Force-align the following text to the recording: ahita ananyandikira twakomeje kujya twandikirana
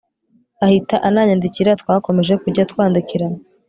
ahita 0.65 0.95
ananyandikira 1.07 1.79
twakomeje 1.81 2.33
kujya 2.43 2.63
twandikirana 2.71 3.39